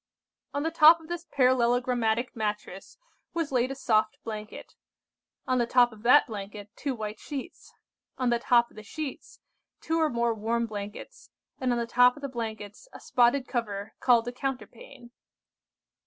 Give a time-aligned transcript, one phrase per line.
[0.55, 2.97] "On the top of this parallelogramatic mattress
[3.35, 4.73] was laid a soft blanket.
[5.45, 7.71] On the top of that blanket, two white sheets.
[8.17, 9.41] On the top of the sheets,
[9.79, 11.29] two or more warm blankets,
[11.59, 15.11] and on the top of the blankets, a spotted cover called a counterpane.